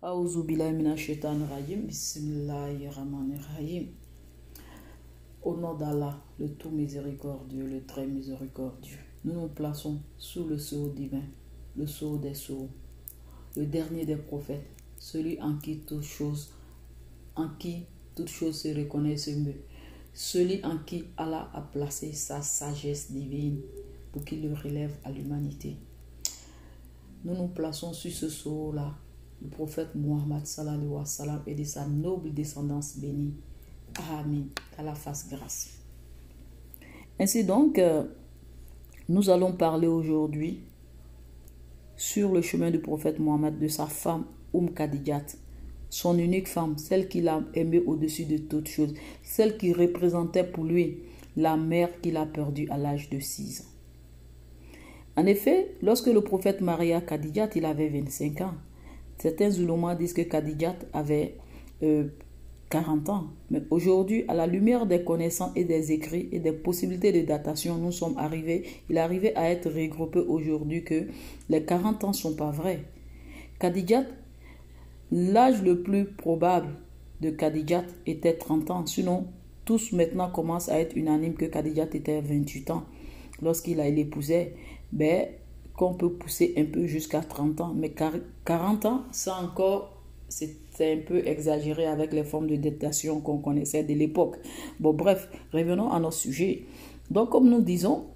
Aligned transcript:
Au 0.00 0.22
nom 5.56 5.74
d'Allah, 5.74 6.22
le 6.38 6.48
tout 6.50 6.70
miséricordieux, 6.70 7.66
le 7.66 7.84
très 7.84 8.06
miséricordieux, 8.06 8.98
nous 9.24 9.32
nous 9.32 9.48
plaçons 9.48 9.98
sous 10.16 10.44
le 10.44 10.56
sceau 10.56 10.90
divin, 10.90 11.24
le 11.76 11.84
sceau 11.88 12.16
des 12.16 12.34
sceaux, 12.34 12.68
le 13.56 13.66
dernier 13.66 14.06
des 14.06 14.14
prophètes, 14.14 14.68
celui 15.00 15.42
en 15.42 15.56
qui 15.56 15.78
toute 15.78 16.04
chose, 16.04 16.52
en 17.34 17.48
qui 17.58 17.84
se 18.14 18.78
reconnaît 18.78 19.16
se 19.16 19.32
meut, 19.32 19.60
celui 20.14 20.64
en 20.64 20.78
qui 20.78 21.06
Allah 21.16 21.50
a 21.52 21.60
placé 21.60 22.12
sa 22.12 22.40
sagesse 22.40 23.10
divine 23.10 23.62
pour 24.12 24.24
qu'il 24.24 24.48
le 24.48 24.54
relève 24.54 24.94
à 25.02 25.10
l'humanité. 25.10 25.74
Nous 27.24 27.34
nous 27.34 27.48
plaçons 27.48 27.92
sur 27.92 28.12
ce 28.12 28.28
sceau-là, 28.28 28.94
le 29.42 29.48
prophète 29.48 29.94
Muhammad 29.94 30.46
sallallahu 30.46 30.88
wa 30.88 31.04
sallam 31.04 31.42
et 31.46 31.54
de 31.54 31.64
sa 31.64 31.86
noble 31.86 32.32
descendance 32.32 32.96
bénie. 32.98 33.34
Amen. 34.10 34.48
Qu'Allah 34.76 34.94
fasse 34.94 35.28
grâce. 35.28 35.78
Ainsi 37.18 37.44
donc, 37.44 37.78
euh, 37.78 38.04
nous 39.08 39.30
allons 39.30 39.52
parler 39.52 39.86
aujourd'hui 39.86 40.60
sur 41.96 42.32
le 42.32 42.42
chemin 42.42 42.70
du 42.70 42.78
prophète 42.78 43.18
Mohammed 43.18 43.58
de 43.58 43.68
sa 43.68 43.86
femme 43.86 44.24
Oum 44.52 44.72
Khadijat, 44.72 45.24
son 45.90 46.18
unique 46.18 46.48
femme, 46.48 46.78
celle 46.78 47.08
qu'il 47.08 47.28
a 47.28 47.42
aimée 47.54 47.82
au-dessus 47.84 48.24
de 48.24 48.38
toutes 48.38 48.68
choses, 48.68 48.94
celle 49.22 49.56
qui 49.56 49.72
représentait 49.72 50.44
pour 50.44 50.64
lui 50.64 51.00
la 51.36 51.56
mère 51.56 52.00
qu'il 52.00 52.16
a 52.16 52.26
perdue 52.26 52.68
à 52.70 52.78
l'âge 52.78 53.10
de 53.10 53.18
6 53.18 53.62
ans. 53.62 53.64
En 55.16 55.26
effet, 55.26 55.74
lorsque 55.82 56.06
le 56.06 56.20
prophète 56.20 56.60
Maria 56.60 57.00
Khadijat, 57.00 57.50
il 57.56 57.64
avait 57.64 57.88
25 57.88 58.40
ans, 58.42 58.54
certains 59.18 59.50
Zuloma 59.50 59.94
disent 59.94 60.12
que 60.12 60.22
Khadijat 60.22 60.76
avait 60.92 61.36
euh, 61.82 62.08
40 62.70 63.08
ans. 63.08 63.24
Mais 63.50 63.62
aujourd'hui, 63.70 64.24
à 64.28 64.34
la 64.34 64.46
lumière 64.46 64.86
des 64.86 65.02
connaissances 65.02 65.52
et 65.56 65.64
des 65.64 65.92
écrits 65.92 66.28
et 66.32 66.38
des 66.38 66.52
possibilités 66.52 67.12
de 67.12 67.26
datation, 67.26 67.76
nous 67.76 67.92
sommes 67.92 68.16
arrivés, 68.18 68.64
il 68.90 68.98
arrivé 68.98 69.34
à 69.36 69.50
être 69.50 69.70
regroupé 69.70 70.20
aujourd'hui 70.20 70.84
que 70.84 71.06
les 71.48 71.62
40 71.62 72.04
ans 72.04 72.08
ne 72.08 72.14
sont 72.14 72.34
pas 72.34 72.50
vrais. 72.50 72.80
Khadijat, 73.58 74.04
l'âge 75.10 75.62
le 75.62 75.82
plus 75.82 76.04
probable 76.04 76.68
de 77.20 77.30
Khadijat 77.30 77.84
était 78.06 78.34
30 78.34 78.70
ans. 78.70 78.86
Sinon, 78.86 79.26
tous 79.64 79.92
maintenant 79.92 80.30
commencent 80.30 80.68
à 80.68 80.78
être 80.78 80.96
unanimes 80.96 81.34
que 81.34 81.46
Khadijat 81.46 81.88
était 81.94 82.20
28 82.20 82.70
ans 82.70 82.84
lorsqu'il 83.42 83.80
a 83.80 83.88
l'épousé 83.88 84.54
ben, 84.92 85.26
qu'on 85.78 85.94
peut 85.94 86.10
pousser 86.10 86.54
un 86.58 86.64
peu 86.64 86.86
jusqu'à 86.86 87.20
30 87.20 87.60
ans. 87.60 87.72
Mais 87.74 87.94
40 88.44 88.84
ans, 88.84 89.04
ça 89.12 89.36
encore, 89.40 90.02
c'est 90.28 90.56
un 90.80 90.98
peu 91.06 91.24
exagéré 91.24 91.86
avec 91.86 92.12
les 92.12 92.24
formes 92.24 92.48
de 92.48 92.56
datation 92.56 93.20
qu'on 93.20 93.38
connaissait 93.38 93.84
de 93.84 93.94
l'époque. 93.94 94.38
Bon, 94.80 94.92
bref, 94.92 95.28
revenons 95.52 95.92
à 95.92 96.00
notre 96.00 96.16
sujet. 96.16 96.64
Donc, 97.12 97.30
comme 97.30 97.48
nous 97.48 97.62
disons, 97.62 98.06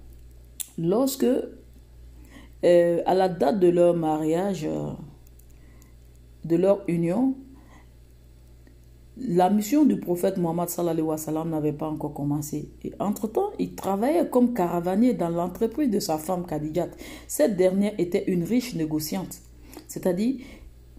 lorsque, 0.77 1.23
euh, 1.23 3.01
à 3.05 3.13
la 3.13 3.29
date 3.29 3.61
de 3.61 3.69
leur 3.69 3.95
mariage, 3.95 4.65
euh, 4.65 4.91
de 6.43 6.57
leur 6.57 6.81
union, 6.89 7.33
la 9.17 9.49
mission 9.49 9.85
du 9.85 9.99
prophète 9.99 10.37
Mohammed 10.37 10.69
n'avait 11.45 11.73
pas 11.73 11.87
encore 11.87 12.13
commencé. 12.13 12.71
Et 12.83 12.93
entre-temps, 12.99 13.51
il 13.59 13.75
travaillait 13.75 14.27
comme 14.29 14.53
caravanier 14.53 15.13
dans 15.13 15.29
l'entreprise 15.29 15.89
de 15.89 15.99
sa 15.99 16.17
femme 16.17 16.45
Khadijat. 16.45 16.89
Cette 17.27 17.55
dernière 17.55 17.93
était 17.99 18.23
une 18.27 18.43
riche 18.43 18.73
négociante, 18.75 19.39
c'est-à-dire, 19.87 20.37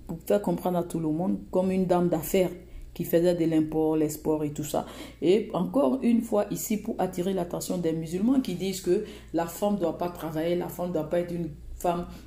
pour 0.06 0.18
faire 0.26 0.42
comprendre 0.42 0.78
à 0.78 0.84
tout 0.84 1.00
le 1.00 1.08
monde, 1.08 1.38
comme 1.50 1.70
une 1.70 1.86
dame 1.86 2.08
d'affaires 2.08 2.50
qui 2.92 3.04
faisait 3.04 3.34
de 3.34 3.44
l'import, 3.44 3.96
l'export 3.96 4.44
et 4.44 4.52
tout 4.52 4.62
ça. 4.62 4.86
Et 5.20 5.50
encore 5.52 5.98
une 6.02 6.20
fois 6.20 6.46
ici, 6.52 6.76
pour 6.76 6.94
attirer 6.98 7.32
l'attention 7.32 7.78
des 7.78 7.92
musulmans 7.92 8.40
qui 8.40 8.54
disent 8.54 8.82
que 8.82 9.04
la 9.32 9.46
femme 9.46 9.74
ne 9.74 9.80
doit 9.80 9.98
pas 9.98 10.10
travailler, 10.10 10.54
la 10.54 10.68
femme 10.68 10.88
ne 10.88 10.92
doit 10.92 11.10
pas 11.10 11.18
être 11.18 11.34
une 11.34 11.50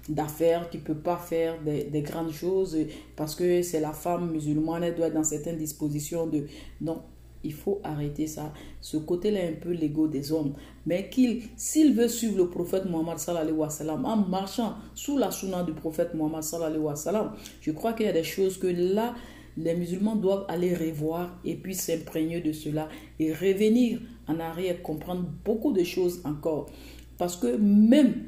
d'affaires 0.09 0.69
qui 0.69 0.77
peut 0.77 0.95
pas 0.95 1.17
faire 1.17 1.61
des, 1.61 1.83
des, 1.85 2.01
grandes 2.01 2.31
choses 2.31 2.77
parce 3.15 3.35
que 3.35 3.61
c'est 3.61 3.79
la 3.79 3.93
femme 3.93 4.31
musulmane, 4.31 4.83
elle 4.83 4.95
doit 4.95 5.07
être 5.07 5.13
dans 5.13 5.23
certaines 5.23 5.57
dispositions 5.57 6.27
de... 6.27 6.45
Non, 6.81 7.01
il 7.43 7.53
faut 7.53 7.79
arrêter 7.83 8.27
ça. 8.27 8.53
Ce 8.81 8.97
côté-là 8.97 9.39
un 9.47 9.53
peu 9.53 9.71
l'ego 9.71 10.07
des 10.07 10.31
hommes. 10.31 10.53
Mais 10.85 11.09
qu'il, 11.09 11.43
s'il 11.55 11.93
veut 11.93 12.07
suivre 12.07 12.37
le 12.37 12.49
prophète 12.49 12.85
Mohammed 12.85 13.19
sallallahu 13.19 13.53
wa 13.53 13.69
sallam, 13.69 14.05
en 14.05 14.17
marchant 14.17 14.75
sous 14.95 15.17
la 15.17 15.31
sunna 15.31 15.63
du 15.63 15.73
prophète 15.73 16.13
Mohammed 16.13 16.43
sallallahu 16.43 16.81
wa 16.81 16.95
sallam, 16.95 17.31
je 17.61 17.71
crois 17.71 17.93
qu'il 17.93 18.05
y 18.05 18.09
a 18.09 18.13
des 18.13 18.23
choses 18.23 18.57
que 18.57 18.67
là, 18.67 19.15
les 19.57 19.75
musulmans 19.75 20.15
doivent 20.15 20.45
aller 20.47 20.75
revoir 20.75 21.39
et 21.43 21.55
puis 21.55 21.73
s'imprégner 21.73 22.41
de 22.41 22.51
cela 22.51 22.89
et 23.19 23.33
revenir 23.33 23.99
en 24.27 24.39
arrière, 24.39 24.81
comprendre 24.81 25.25
beaucoup 25.45 25.73
de 25.73 25.83
choses 25.83 26.21
encore. 26.25 26.69
Parce 27.17 27.37
que 27.37 27.55
même 27.57 28.25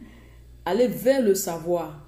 aller 0.65 0.87
vers 0.87 1.21
le 1.21 1.35
savoir 1.35 2.07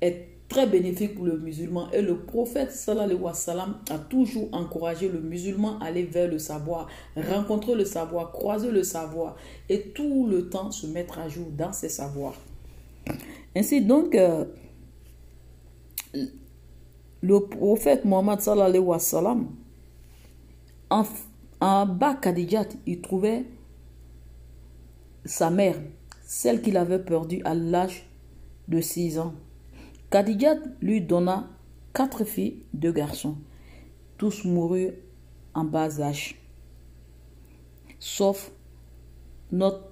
est 0.00 0.30
très 0.50 0.66
bénéfique 0.66 1.14
pour 1.14 1.24
le 1.24 1.38
musulman. 1.38 1.90
Et 1.92 2.02
le 2.02 2.18
prophète 2.18 2.72
sallallahu 2.72 3.04
alayhi 3.10 3.20
wa 3.22 3.34
sallam 3.34 3.78
a 3.88 3.98
toujours 3.98 4.48
encouragé 4.52 5.08
le 5.08 5.20
musulman 5.20 5.78
à 5.78 5.86
aller 5.86 6.02
vers 6.02 6.28
le 6.28 6.38
savoir, 6.38 6.88
rencontrer 7.16 7.74
le 7.74 7.84
savoir, 7.84 8.32
croiser 8.32 8.70
le 8.70 8.82
savoir 8.82 9.36
et 9.68 9.80
tout 9.94 10.26
le 10.26 10.48
temps 10.50 10.70
se 10.70 10.86
mettre 10.86 11.18
à 11.18 11.28
jour 11.28 11.46
dans 11.56 11.72
ses 11.72 11.88
savoirs. 11.88 12.34
Ainsi 13.56 13.80
donc, 13.80 14.14
euh, 14.14 14.44
le 17.22 17.40
prophète 17.40 18.04
Mohammed 18.04 18.40
sallallahu 18.40 18.68
alayhi 18.70 18.84
wa 18.84 18.98
sallam, 18.98 19.48
en, 20.90 21.86
bas 21.86 22.14
Khadijat, 22.14 22.66
il 22.86 23.00
trouvait 23.00 23.44
sa 25.24 25.50
mère 25.50 25.76
celle 26.32 26.62
qu'il 26.62 26.76
avait 26.76 27.00
perdue 27.00 27.42
à 27.44 27.56
l'âge 27.56 28.08
de 28.68 28.80
6 28.80 29.18
ans. 29.18 29.34
Khadijat 30.10 30.60
lui 30.80 31.00
donna 31.00 31.50
quatre 31.92 32.22
filles, 32.22 32.62
deux 32.72 32.92
garçons. 32.92 33.36
Tous 34.16 34.44
moururent 34.44 34.92
en 35.54 35.64
bas 35.64 36.00
âge, 36.00 36.40
sauf 37.98 38.52
notre 39.50 39.90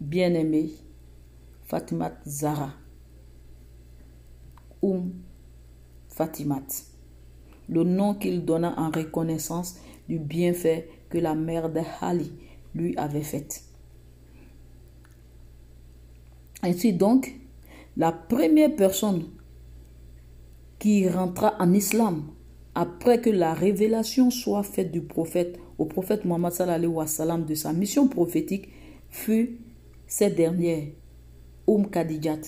bien-aimée 0.00 0.70
Fatimat 1.64 2.14
Zara, 2.26 2.72
Oum 4.80 5.12
Fatimat, 6.08 6.64
le 7.68 7.84
nom 7.84 8.14
qu'il 8.14 8.46
donna 8.46 8.72
en 8.78 8.90
reconnaissance 8.90 9.76
du 10.08 10.18
bienfait 10.18 10.88
que 11.10 11.18
la 11.18 11.34
mère 11.34 11.70
de 11.70 11.82
Ali 12.00 12.32
lui 12.74 12.96
avait 12.96 13.20
fait. 13.20 13.71
Ainsi 16.62 16.92
donc, 16.92 17.34
la 17.96 18.12
première 18.12 18.74
personne 18.74 19.24
qui 20.78 21.08
rentra 21.08 21.54
en 21.58 21.72
islam 21.72 22.24
après 22.74 23.20
que 23.20 23.30
la 23.30 23.52
révélation 23.52 24.30
soit 24.30 24.62
faite 24.62 24.90
du 24.90 25.02
prophète 25.02 25.58
au 25.78 25.84
prophète 25.84 26.24
Muhammad 26.24 26.52
sallallahu 26.52 26.92
wa 26.92 27.06
sallam 27.06 27.44
de 27.44 27.54
sa 27.54 27.72
mission 27.72 28.08
prophétique 28.08 28.68
fut 29.10 29.58
cette 30.06 30.36
dernière, 30.36 30.88
Oum 31.66 31.90
Khadijat. 31.90 32.40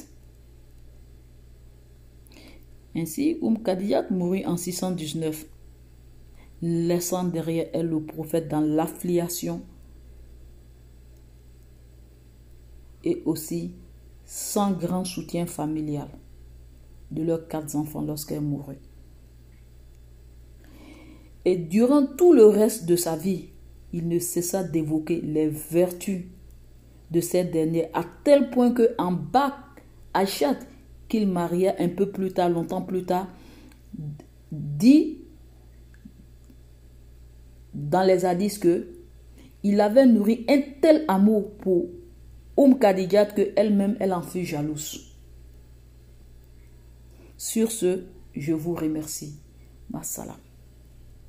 Ainsi, 2.95 3.39
Oum 3.43 3.63
Khadijat 3.63 4.11
mourut 4.11 4.45
en 4.45 4.57
619, 4.57 5.47
laissant 6.63 7.25
derrière 7.25 7.69
elle 7.73 7.89
le 7.89 8.01
prophète 8.01 8.49
dans 8.49 8.61
l'affiliation 8.61 9.63
et 13.03 13.23
aussi 13.27 13.75
sans 14.27 14.73
grand 14.73 15.05
soutien 15.05 15.47
familial 15.47 16.09
de 17.11 17.23
leurs 17.23 17.47
quatre 17.49 17.77
enfants 17.77 18.03
lorsqu'elle 18.03 18.41
mourut. 18.41 18.79
Et 21.45 21.57
durant 21.57 22.07
tout 22.07 22.33
le 22.33 22.47
reste 22.47 22.87
de 22.87 22.97
sa 22.97 23.17
vie, 23.17 23.49
il 23.93 24.09
ne 24.09 24.19
cessa 24.19 24.65
d'évoquer 24.65 25.21
les 25.21 25.49
vertus 25.49 26.25
de 27.11 27.21
cette 27.21 27.51
dernière, 27.53 27.89
à 27.93 28.03
tel 28.25 28.51
point 28.51 28.73
que 28.73 28.95
en 28.99 29.13
bas, 29.13 29.57
Achat, 30.15 30.59
qu'il 31.09 31.29
maria 31.29 31.75
un 31.79 31.89
peu 31.89 32.11
plus 32.11 32.33
tard, 32.33 32.49
longtemps 32.49 32.83
plus 32.83 33.05
tard, 33.05 33.29
dit 34.51 35.19
dans 37.75 38.03
les 38.03 38.25
hadiths 38.25 38.61
que 38.61 38.89
il 39.65 39.81
avait 39.81 40.07
nourri 40.07 40.45
un 40.49 40.61
tel 40.81 41.05
amour 41.09 41.51
pour 41.57 41.87
Oum 42.57 42.79
Khadijat 42.79 43.27
que 43.27 43.53
elle-même, 43.57 43.97
elle 44.01 44.13
en 44.13 44.23
fut 44.23 44.45
jalouse. 44.45 45.11
Sur 47.37 47.73
ce, 47.73 48.05
je 48.35 48.53
vous 48.53 48.75
remercie. 48.75 49.41
Massalam. 49.91 50.44